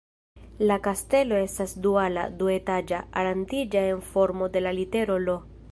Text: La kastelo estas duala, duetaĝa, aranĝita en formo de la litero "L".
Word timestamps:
La 0.69 0.77
kastelo 0.87 1.37
estas 1.41 1.75
duala, 1.83 2.23
duetaĝa, 2.41 3.05
aranĝita 3.25 3.87
en 3.93 4.03
formo 4.15 4.51
de 4.57 4.67
la 4.69 4.75
litero 4.81 5.23
"L". 5.29 5.43